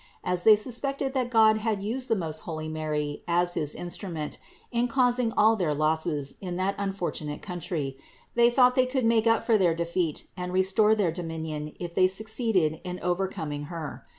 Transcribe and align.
As 0.23 0.41
they 0.41 0.55
suspected 0.55 1.13
that 1.13 1.29
God 1.29 1.57
had 1.59 1.83
used 1.83 2.07
the 2.09 2.15
most 2.15 2.39
holy 2.39 2.67
Mary 2.67 3.21
as 3.27 3.53
his 3.53 3.75
instrument 3.75 4.39
in 4.71 4.87
causing 4.87 5.31
all 5.33 5.55
their 5.55 5.75
losses 5.75 6.33
in 6.41 6.55
that 6.55 6.73
unfortunate 6.79 7.43
country, 7.43 7.95
they 8.33 8.49
thought 8.49 8.73
they 8.73 8.87
could 8.87 9.05
make 9.05 9.27
up 9.27 9.45
for 9.45 9.59
their 9.59 9.75
defeat 9.75 10.25
and 10.35 10.53
restore 10.53 10.95
their 10.95 11.11
dominion 11.11 11.75
if 11.79 11.93
they 11.93 12.07
succeeded 12.07 12.81
in 12.83 12.97
overcoming1 12.97 13.67
Her. 13.67 14.07